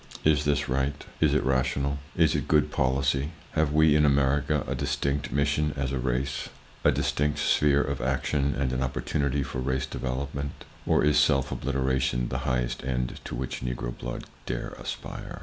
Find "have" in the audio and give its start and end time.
3.51-3.71